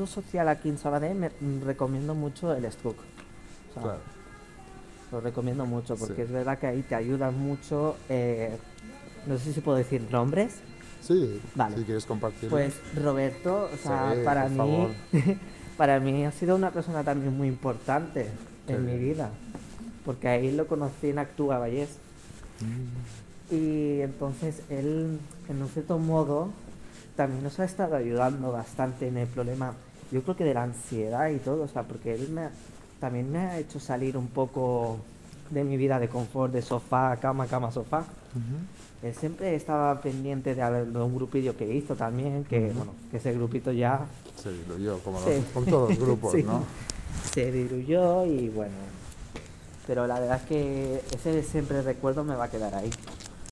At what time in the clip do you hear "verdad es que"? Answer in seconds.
50.20-51.02